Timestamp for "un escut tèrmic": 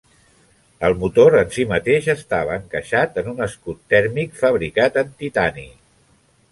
3.35-4.35